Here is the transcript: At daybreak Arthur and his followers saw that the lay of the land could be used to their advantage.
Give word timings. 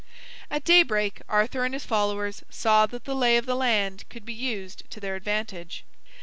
At 0.49 0.63
daybreak 0.63 1.21
Arthur 1.29 1.63
and 1.63 1.75
his 1.75 1.85
followers 1.85 2.43
saw 2.49 2.87
that 2.87 3.05
the 3.05 3.13
lay 3.13 3.37
of 3.37 3.45
the 3.45 3.53
land 3.53 4.05
could 4.09 4.25
be 4.25 4.33
used 4.33 4.83
to 4.89 4.99
their 4.99 5.15
advantage. 5.15 5.83